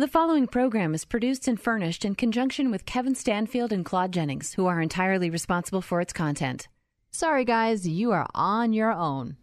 [0.00, 4.54] The following program is produced and furnished in conjunction with Kevin Stanfield and Claude Jennings,
[4.54, 6.68] who are entirely responsible for its content.
[7.10, 9.36] Sorry, guys, you are on your own.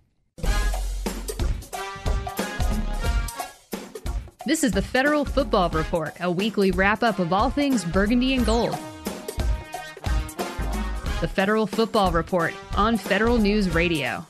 [4.48, 8.44] This is the Federal Football Report, a weekly wrap up of all things burgundy and
[8.44, 8.76] gold.
[11.21, 14.26] The Federal Football Report on Federal News Radio.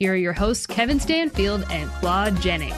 [0.00, 2.74] Here are your hosts, Kevin Stanfield and Claude Jennings.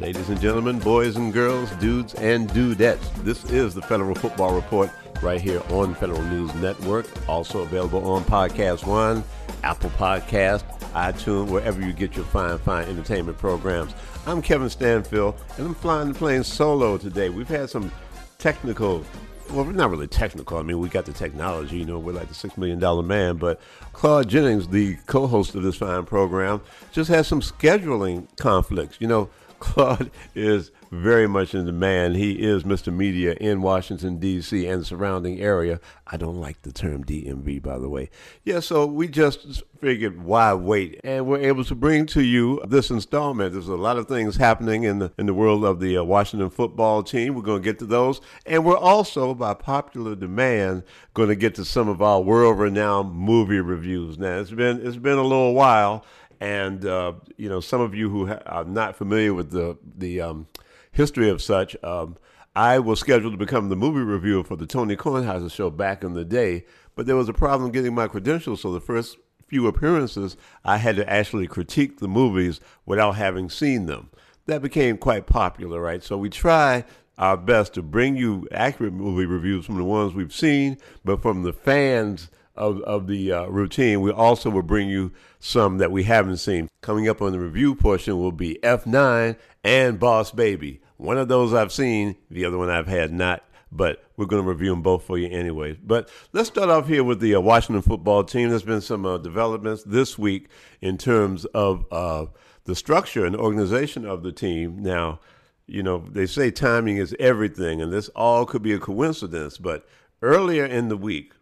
[0.00, 4.88] Ladies and gentlemen, boys and girls, dudes and dudettes, this is the Federal Football Report
[5.22, 7.04] right here on Federal News Network.
[7.28, 9.22] Also available on Podcast One,
[9.62, 13.94] Apple Podcast, iTunes, wherever you get your fine, fine entertainment programs.
[14.24, 17.28] I'm Kevin Stanfield, and I'm flying the plane solo today.
[17.28, 17.92] We've had some
[18.38, 19.04] technical
[19.50, 20.56] well, not really technical.
[20.58, 23.36] I mean, we got the technology, you know, we're like the $6 million man.
[23.36, 23.60] But
[23.92, 26.62] Claude Jennings, the co host of this fine program,
[26.92, 28.98] just has some scheduling conflicts.
[29.00, 29.28] You know,
[29.60, 32.16] Claude is very much in demand.
[32.16, 32.92] He is Mr.
[32.92, 34.66] Media in Washington, D.C.
[34.66, 35.78] and surrounding area.
[36.06, 38.10] I don't like the term DMV, by the way.
[38.42, 41.00] Yeah, so we just figured why wait?
[41.04, 43.52] And we're able to bring to you this installment.
[43.52, 46.50] There's a lot of things happening in the, in the world of the uh, Washington
[46.50, 47.34] football team.
[47.34, 48.20] We're going to get to those.
[48.46, 50.82] And we're also, by popular demand,
[51.14, 54.18] going to get to some of our world renowned movie reviews.
[54.18, 56.04] Now, it's been, it's been a little while
[56.40, 60.20] and uh, you know, some of you who ha- are not familiar with the the
[60.20, 60.48] um,
[60.90, 62.16] history of such, um,
[62.56, 66.14] I was scheduled to become the movie reviewer for the Tony Kornheiser show back in
[66.14, 68.62] the day, but there was a problem getting my credentials.
[68.62, 73.86] So the first few appearances, I had to actually critique the movies without having seen
[73.86, 74.10] them.
[74.46, 76.02] That became quite popular, right?
[76.02, 76.84] So we try
[77.18, 81.42] our best to bring you accurate movie reviews from the ones we've seen, but from
[81.42, 86.04] the fans of, of the uh, routine, we also will bring you some that we
[86.04, 86.68] haven't seen.
[86.82, 90.80] Coming up on the review portion will be F9 and Boss Baby.
[90.96, 93.42] One of those I've seen, the other one I've had not,
[93.72, 95.78] but we're going to review them both for you anyway.
[95.82, 98.50] But let's start off here with the uh, Washington football team.
[98.50, 100.48] There's been some uh, developments this week
[100.80, 102.26] in terms of uh,
[102.64, 104.82] the structure and organization of the team.
[104.82, 105.20] Now,
[105.66, 109.86] you know, they say timing is everything, and this all could be a coincidence, but
[110.20, 111.32] earlier in the week,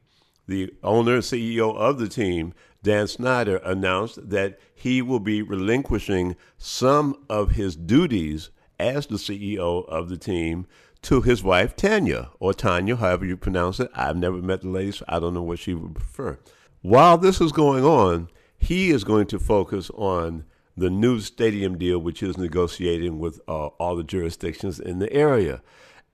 [0.48, 6.34] the owner and CEO of the team, Dan Snyder, announced that he will be relinquishing
[6.56, 8.50] some of his duties
[8.81, 10.66] as the CEO of the team
[11.03, 13.91] to his wife, Tanya, or Tanya, however you pronounce it.
[13.94, 16.38] I've never met the lady, so I don't know what she would prefer.
[16.82, 18.28] While this is going on,
[18.59, 20.44] he is going to focus on
[20.76, 25.60] the new stadium deal, which is negotiating with uh, all the jurisdictions in the area.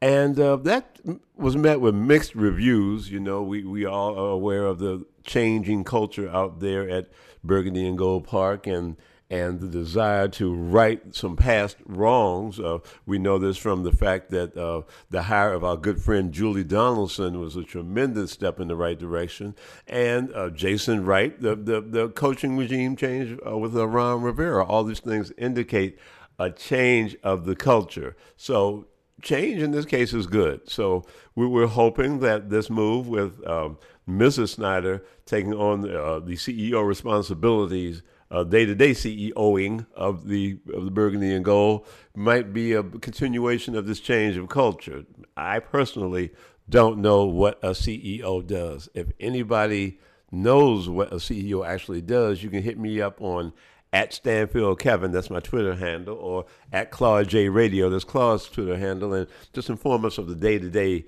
[0.00, 1.00] And uh, that
[1.36, 3.10] was met with mixed reviews.
[3.10, 7.08] You know, we, we all are aware of the changing culture out there at
[7.42, 8.96] Burgundy and Gold Park and
[9.30, 12.60] and the desire to right some past wrongs.
[12.60, 16.30] Uh, we know this from the fact that uh, the hire of our good friend
[16.30, 19.54] Julie Donaldson was a tremendous step in the right direction.
[19.86, 24.64] And uh, Jason Wright, the, the, the, coaching regime change uh, with uh, Ron Rivera,
[24.64, 25.98] all these things indicate
[26.38, 28.16] a change of the culture.
[28.36, 28.86] So
[29.22, 30.68] change in this case is good.
[30.68, 31.04] So
[31.34, 34.50] we were hoping that this move with um, Mrs.
[34.50, 38.02] Snyder taking on uh, the CEO responsibilities,
[38.48, 43.76] day to day CEOing of the of the Burgundy and Gold, might be a continuation
[43.76, 45.04] of this change of culture.
[45.36, 46.32] I personally
[46.68, 48.88] don't know what a CEO does.
[48.94, 50.00] If anybody
[50.30, 53.52] knows what a CEO actually does, you can hit me up on
[53.94, 58.76] at Stanfield Kevin, that's my Twitter handle, or at Claude J Radio, that's Claude's Twitter
[58.76, 61.06] handle, and just inform us of the day to day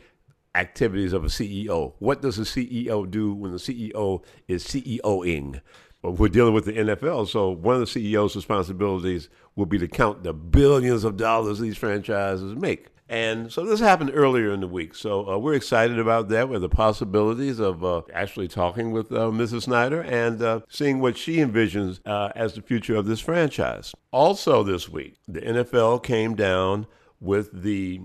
[0.55, 1.95] activities of a CEO.
[1.99, 5.61] What does a CEO do when the CEO is CEOing?
[6.01, 9.89] Well, we're dealing with the NFL, so one of the CEO's responsibilities will be to
[9.89, 12.87] count the billions of dollars these franchises make.
[13.09, 14.95] And so this happened earlier in the week.
[14.95, 19.31] So uh, we're excited about that with the possibilities of uh, actually talking with uh,
[19.31, 19.63] Mrs.
[19.63, 23.95] Snyder and uh, seeing what she envisions uh, as the future of this franchise.
[24.11, 26.87] Also, this week, the NFL came down
[27.21, 28.01] with the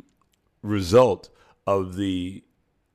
[0.62, 1.30] result
[1.66, 2.44] of the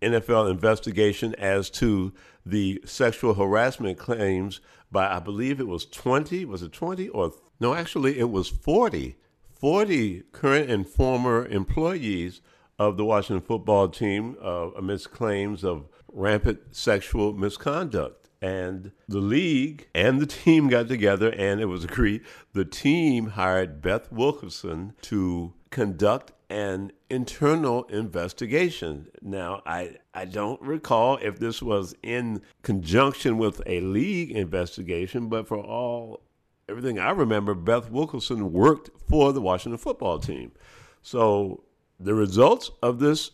[0.00, 2.12] NFL investigation as to
[2.44, 4.61] the sexual harassment claims
[4.93, 9.17] by, I believe it was 20, was it 20 or no, actually it was 40
[9.58, 12.43] 40 current and former employees
[12.79, 18.29] of the Washington football team uh, amidst claims of rampant sexual misconduct.
[18.43, 22.23] And the league and the team got together, and it was agreed
[22.53, 29.08] the team hired Beth Wilkerson to conduct an internal investigation.
[29.20, 35.49] Now, I, I don't recall if this was in conjunction with a league investigation, but
[35.49, 36.25] for all
[36.69, 40.53] everything I remember, Beth Wilkerson worked for the Washington football team.
[41.03, 41.65] So
[41.99, 43.31] the results of this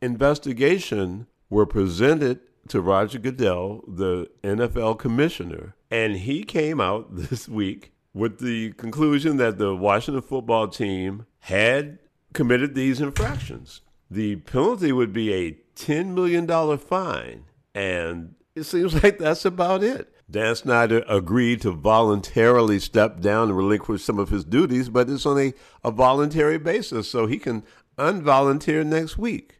[0.00, 7.92] investigation were presented to Roger Goodell, the NFL commissioner, and he came out this week
[8.14, 11.98] with the conclusion that the Washington football team had
[12.32, 13.80] committed these infractions.
[14.10, 16.46] The penalty would be a $10 million
[16.78, 17.44] fine,
[17.74, 20.11] and it seems like that's about it.
[20.30, 25.26] Dan Snyder agreed to voluntarily step down and relinquish some of his duties, but it's
[25.26, 25.54] on a,
[25.84, 27.64] a voluntary basis, so he can
[27.98, 29.58] unvolunteer next week.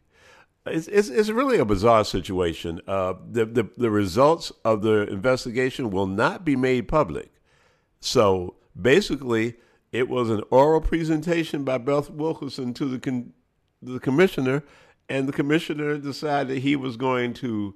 [0.65, 2.81] It's, it's, it's really a bizarre situation.
[2.87, 7.31] Uh, the, the, the results of the investigation will not be made public.
[7.99, 9.55] So basically,
[9.91, 13.33] it was an oral presentation by Beth Wilkerson to the, con-
[13.81, 14.63] the commissioner,
[15.09, 17.75] and the commissioner decided he was going to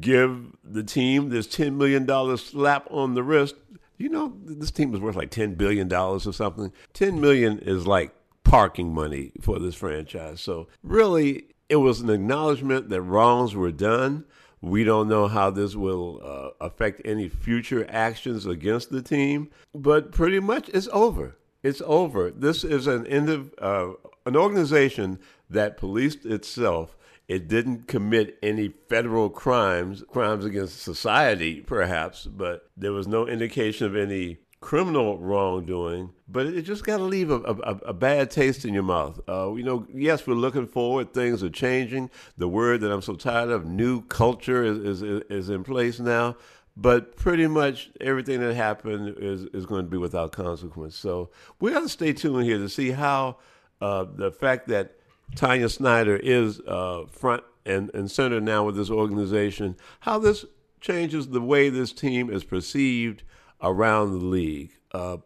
[0.00, 2.06] give the team this $10 million
[2.36, 3.56] slap on the wrist.
[3.98, 6.72] You know, this team is worth like $10 billion or something.
[6.94, 10.40] 10 million is like parking money for this franchise.
[10.40, 14.24] So, really, it was an acknowledgement that wrongs were done.
[14.60, 20.12] We don't know how this will uh, affect any future actions against the team, but
[20.12, 21.36] pretty much it's over.
[21.62, 22.30] It's over.
[22.30, 23.92] This is an end of, uh,
[24.26, 25.18] an organization
[25.50, 26.96] that policed itself
[27.28, 33.86] it didn't commit any federal crimes, crimes against society, perhaps, but there was no indication
[33.86, 36.10] of any criminal wrongdoing.
[36.28, 39.20] But it just got to leave a, a, a, bad taste in your mouth.
[39.28, 41.12] Uh, you know, yes, we're looking forward.
[41.12, 42.10] Things are changing.
[42.38, 46.36] The word that I'm so tired of, new culture, is, is, is in place now.
[46.74, 50.96] But pretty much everything that happened is, is going to be without consequence.
[50.96, 51.28] So
[51.60, 53.36] we got to stay tuned here to see how
[53.82, 54.96] uh, the fact that
[55.34, 60.44] Tanya Snyder is uh, front and, and center now with this organization, how this
[60.80, 63.22] changes the way this team is perceived
[63.62, 64.72] around the league.
[64.92, 65.18] Uh,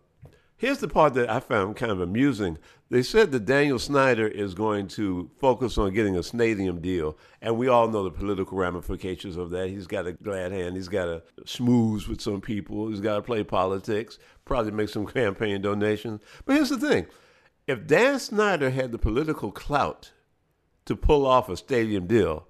[0.56, 2.58] here's the part that I found kind of amusing.
[2.88, 7.56] They said that Daniel Snyder is going to focus on getting a stadium deal, and
[7.56, 9.70] we all know the political ramifications of that.
[9.70, 10.76] He's got a glad hand.
[10.76, 12.88] He's got to schmooze with some people.
[12.88, 16.20] He's got to play politics, probably make some campaign donations.
[16.44, 17.06] But here's the thing
[17.66, 20.12] if Dan Snyder had the political clout
[20.84, 22.46] to pull off a stadium deal,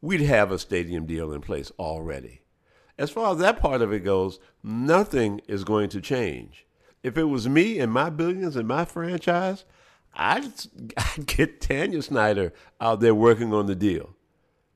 [0.00, 2.42] we'd have a stadium deal in place already.
[2.98, 6.66] As far as that part of it goes, nothing is going to change.
[7.02, 9.64] If it was me and my billions and my franchise,
[10.14, 10.44] I'd,
[10.96, 14.16] I'd get Tanya Snyder out there working on the deal.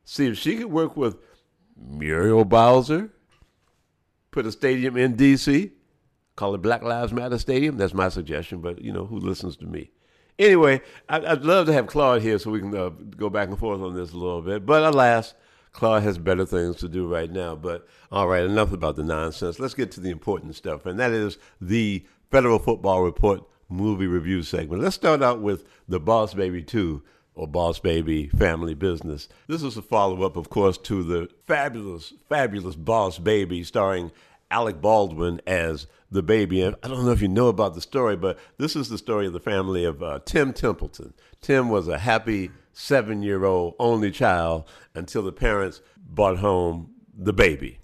[0.04, 1.16] See if she could work with
[1.76, 3.10] Muriel Bowser,
[4.30, 5.72] put a stadium in D.C.,
[6.40, 7.76] Call it Black Lives Matter Stadium.
[7.76, 9.90] That's my suggestion, but you know who listens to me.
[10.38, 13.58] Anyway, I'd, I'd love to have Claude here so we can uh, go back and
[13.58, 14.64] forth on this a little bit.
[14.64, 15.34] But alas,
[15.72, 17.56] Claude has better things to do right now.
[17.56, 19.60] But all right, enough about the nonsense.
[19.60, 24.42] Let's get to the important stuff, and that is the Federal Football Report movie review
[24.42, 24.82] segment.
[24.82, 27.02] Let's start out with The Boss Baby 2
[27.34, 29.28] or Boss Baby Family Business.
[29.46, 34.10] This is a follow up, of course, to the fabulous, fabulous Boss Baby starring
[34.50, 36.62] Alec Baldwin as the baby.
[36.62, 39.26] And I don't know if you know about the story, but this is the story
[39.26, 41.14] of the family of uh, Tim Templeton.
[41.40, 44.64] Tim was a happy seven year old only child
[44.94, 47.78] until the parents brought home the baby.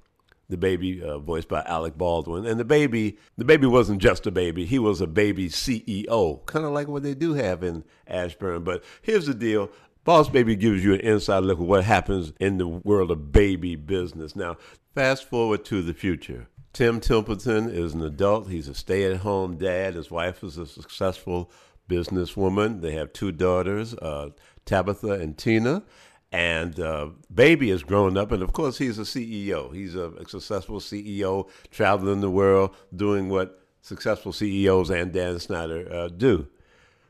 [0.49, 4.31] The baby, uh, voiced by Alec Baldwin, and the baby, the baby wasn't just a
[4.31, 8.63] baby; he was a baby CEO, kind of like what they do have in Ashburn.
[8.63, 9.71] But here's the deal:
[10.05, 13.75] Boss Baby gives you an inside look at what happens in the world of baby
[13.75, 14.37] business.
[14.37, 14.57] Now,
[14.95, 16.47] fast forward to the future.
[16.77, 18.51] Tim Templeton is an adult.
[18.51, 19.95] He's a stay at home dad.
[19.95, 21.51] His wife is a successful
[21.89, 22.83] businesswoman.
[22.83, 24.29] They have two daughters, uh,
[24.67, 25.85] Tabitha and Tina.
[26.31, 29.75] And uh, Baby has grown up, and of course, he's a CEO.
[29.75, 35.91] He's a, a successful CEO, traveling the world, doing what successful CEOs and Dan Snyder
[35.91, 36.47] uh, do.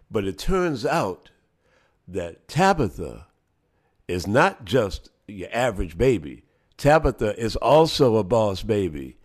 [0.08, 1.30] But it turns out
[2.06, 3.26] that Tabitha
[4.06, 6.44] is not just your average baby.
[6.76, 9.16] Tabitha is also a boss baby.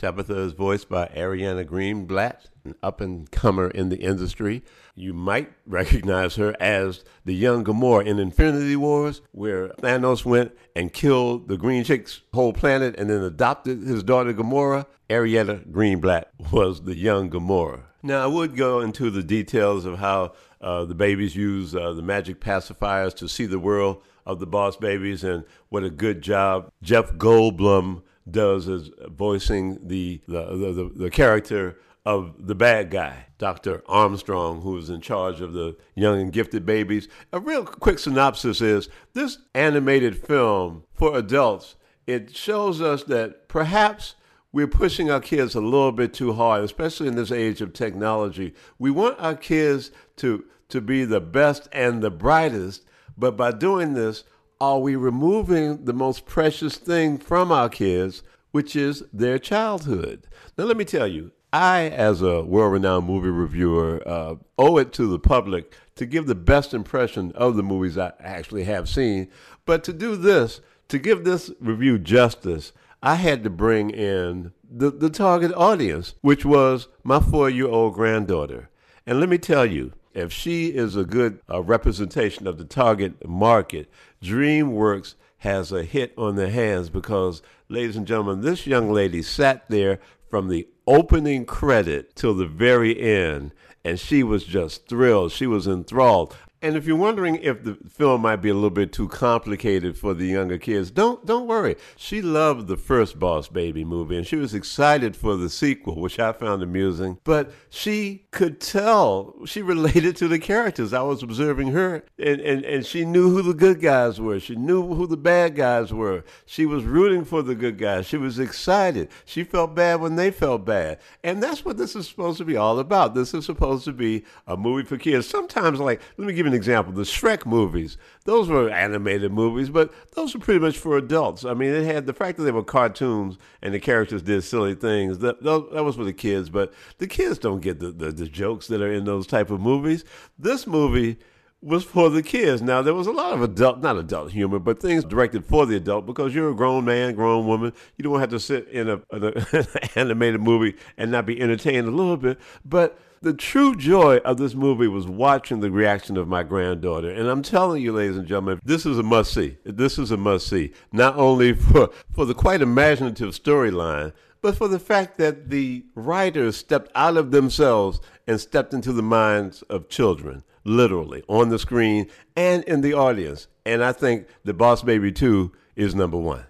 [0.00, 4.62] Tabitha is voiced by Ariana Greenblatt, an up and comer in the industry.
[4.94, 10.90] You might recognize her as the young Gamora in Infinity Wars, where Thanos went and
[10.90, 14.86] killed the Green Chick's whole planet and then adopted his daughter Gamora.
[15.10, 17.82] Ariana Greenblatt was the young Gamora.
[18.02, 22.00] Now, I would go into the details of how uh, the babies use uh, the
[22.00, 26.70] magic pacifiers to see the world of the boss babies and what a good job
[26.82, 28.02] Jeff Goldblum
[28.32, 33.82] does is voicing the the, the, the character of the bad guy, Dr.
[33.86, 37.08] Armstrong, who is in charge of the young and gifted babies.
[37.32, 44.16] A real quick synopsis is this animated film for adults, it shows us that perhaps
[44.52, 48.54] we're pushing our kids a little bit too hard, especially in this age of technology.
[48.78, 52.84] We want our kids to to be the best and the brightest,
[53.16, 54.24] but by doing this,
[54.60, 60.26] are we removing the most precious thing from our kids, which is their childhood?
[60.58, 64.92] Now, let me tell you, I, as a world renowned movie reviewer, uh, owe it
[64.94, 69.28] to the public to give the best impression of the movies I actually have seen.
[69.64, 74.90] But to do this, to give this review justice, I had to bring in the,
[74.90, 78.68] the target audience, which was my four year old granddaughter.
[79.06, 83.26] And let me tell you, if she is a good uh, representation of the target
[83.28, 83.88] market,
[84.22, 89.68] DreamWorks has a hit on their hands because, ladies and gentlemen, this young lady sat
[89.68, 89.98] there
[90.28, 93.52] from the opening credit till the very end,
[93.84, 95.32] and she was just thrilled.
[95.32, 96.36] She was enthralled.
[96.62, 100.12] And if you're wondering if the film might be a little bit too complicated for
[100.12, 101.76] the younger kids, don't don't worry.
[101.96, 106.18] She loved the first Boss Baby movie and she was excited for the sequel, which
[106.18, 107.16] I found amusing.
[107.24, 110.92] But she could tell she related to the characters.
[110.92, 114.38] I was observing her and, and, and she knew who the good guys were.
[114.38, 116.24] She knew who the bad guys were.
[116.44, 118.06] She was rooting for the good guys.
[118.06, 119.08] She was excited.
[119.24, 120.98] She felt bad when they felt bad.
[121.24, 123.14] And that's what this is supposed to be all about.
[123.14, 125.26] This is supposed to be a movie for kids.
[125.26, 126.92] Sometimes like let me give you an example.
[126.92, 131.44] The Shrek movies, those were animated movies, but those were pretty much for adults.
[131.44, 134.74] I mean, it had the fact that they were cartoons and the characters did silly
[134.74, 135.18] things.
[135.18, 138.66] That that was for the kids, but the kids don't get the, the, the jokes
[138.68, 140.04] that are in those type of movies.
[140.38, 141.18] This movie
[141.62, 142.62] was for the kids.
[142.62, 145.76] Now there was a lot of adult, not adult humor, but things directed for the
[145.76, 147.72] adult because you're a grown man, grown woman.
[147.96, 151.90] You don't have to sit in a, an animated movie and not be entertained a
[151.90, 152.38] little bit.
[152.64, 157.10] But the true joy of this movie was watching the reaction of my granddaughter.
[157.10, 159.58] And I'm telling you, ladies and gentlemen, this is a must see.
[159.64, 160.72] This is a must see.
[160.92, 166.56] Not only for, for the quite imaginative storyline, but for the fact that the writers
[166.56, 172.08] stepped out of themselves and stepped into the minds of children, literally, on the screen
[172.36, 173.48] and in the audience.
[173.64, 176.44] And I think The Boss Baby 2 is number one.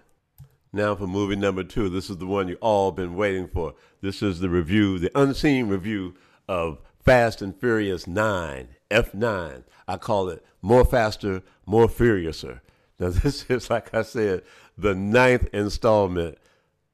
[0.73, 1.89] Now for movie number two.
[1.89, 3.73] This is the one you all been waiting for.
[4.01, 6.15] This is the review, the unseen review
[6.47, 9.63] of Fast and Furious 9, F9.
[9.87, 12.61] I call it More Faster, More Furiouser.
[12.99, 14.43] Now, this is, like I said,
[14.77, 16.37] the ninth installment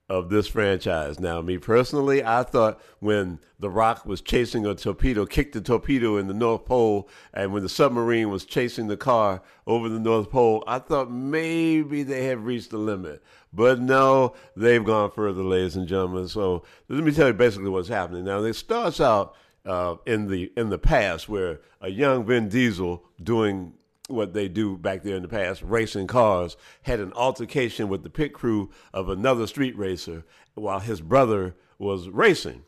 [0.09, 1.19] of this franchise.
[1.19, 6.17] Now, me personally, I thought when The Rock was chasing a torpedo, kicked the torpedo
[6.17, 10.29] in the North Pole, and when the submarine was chasing the car over the North
[10.29, 13.21] Pole, I thought maybe they had reached the limit.
[13.51, 16.27] But no, they've gone further, ladies and gentlemen.
[16.27, 18.23] So let me tell you basically what's happening.
[18.23, 19.35] Now, it starts out
[19.65, 23.73] uh, in the in the past where a young Vin Diesel doing
[24.07, 28.09] what they do back there in the past, racing cars, had an altercation with the
[28.09, 30.23] pit crew of another street racer
[30.55, 32.63] while his brother was racing.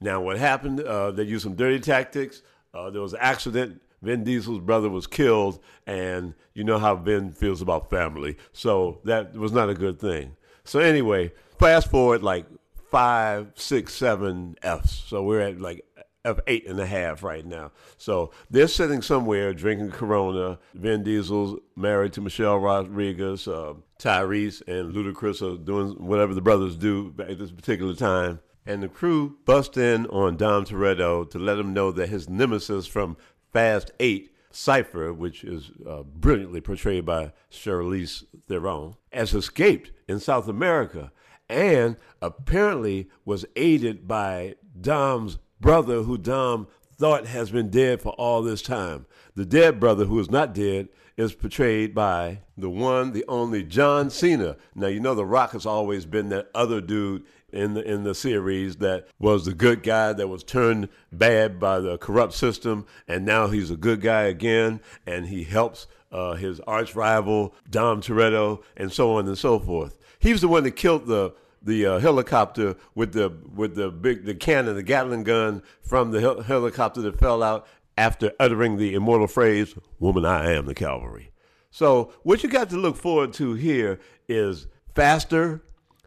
[0.00, 0.80] Now, what happened?
[0.80, 2.42] Uh, they used some dirty tactics.
[2.72, 3.82] Uh, there was an accident.
[4.02, 8.38] Vin Diesel's brother was killed, and you know how Vin feels about family.
[8.52, 10.36] So that was not a good thing.
[10.64, 12.46] So, anyway, fast forward like
[12.90, 14.90] five, six, seven F's.
[15.06, 15.84] So we're at like
[16.24, 17.72] of eight and a half right now.
[17.96, 20.58] So they're sitting somewhere drinking Corona.
[20.74, 23.48] Vin Diesel's married to Michelle Rodriguez.
[23.48, 28.40] Uh, Tyrese and Ludacris are doing whatever the brothers do at this particular time.
[28.66, 32.86] And the crew bust in on Dom Toretto to let him know that his nemesis
[32.86, 33.16] from
[33.52, 40.48] Fast 8, Cypher, which is uh, brilliantly portrayed by Charlize Theron, has escaped in South
[40.48, 41.10] America
[41.48, 48.42] and apparently was aided by Dom's brother who Dom thought has been dead for all
[48.42, 49.06] this time.
[49.34, 54.10] The dead brother who is not dead is portrayed by the one, the only John
[54.10, 54.56] Cena.
[54.74, 58.14] Now you know The Rock has always been that other dude in the in the
[58.14, 63.24] series that was the good guy that was turned bad by the corrupt system, and
[63.24, 68.62] now he's a good guy again, and he helps uh, his arch rival Dom Toretto,
[68.76, 69.96] and so on and so forth.
[70.18, 74.24] He was the one that killed the the uh, helicopter with the with the big
[74.24, 78.94] the cannon, the Gatling gun from the hel- helicopter that fell out after uttering the
[78.94, 81.30] immortal phrase, "Woman, I am the cavalry."
[81.70, 85.62] So what you got to look forward to here is faster,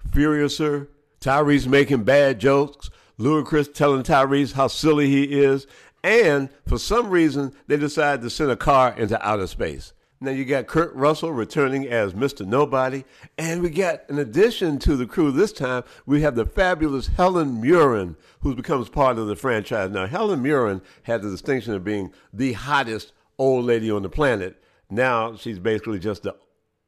[0.10, 0.88] furiouser,
[1.22, 5.68] Tyrese making bad jokes, Ludacris telling Tyrese how silly he is,
[6.04, 9.94] and for some reason they decide to send a car into outer space.
[10.24, 12.46] Now you got Kurt Russell returning as Mr.
[12.46, 13.04] Nobody,
[13.38, 17.60] and we got, in addition to the crew this time, we have the fabulous Helen
[17.60, 19.92] Mirren, who becomes part of the franchise.
[19.92, 24.64] Now Helen Mirren had the distinction of being the hottest old lady on the planet.
[24.90, 26.38] Now she's basically just the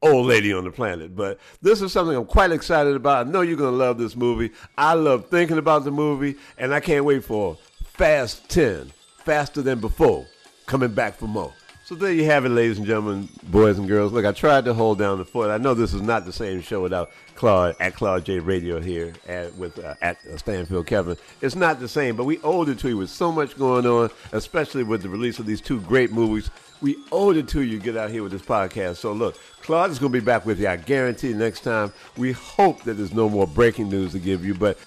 [0.02, 1.14] old lady on the planet.
[1.14, 3.28] But this is something I'm quite excited about.
[3.28, 4.52] I know you're going to love this movie.
[4.78, 8.94] I love thinking about the movie, and I can't wait for Fast 10,
[9.26, 10.26] faster than before,
[10.68, 11.52] coming back for more.
[11.86, 14.12] So there you have it, ladies and gentlemen, boys and girls.
[14.12, 15.52] Look, I tried to hold down the fort.
[15.52, 19.14] I know this is not the same show without Claude at Claude J Radio here
[19.28, 21.18] at, with uh, at Stanfield Kevin.
[21.42, 24.10] It's not the same, but we owed it to you with so much going on,
[24.32, 26.50] especially with the release of these two great movies.
[26.82, 28.98] We owed it to you to get out here with this podcast.
[28.98, 30.68] So look, Claude is going to be back with you.
[30.68, 31.92] I guarantee next time.
[32.18, 34.78] We hope that there's no more breaking news to give you, but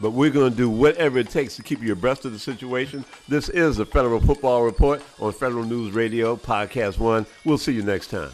[0.00, 3.04] but we're going to do whatever it takes to keep you abreast of the situation.
[3.28, 7.26] This is the Federal Football Report on Federal News Radio, Podcast One.
[7.44, 8.30] We'll see you next time.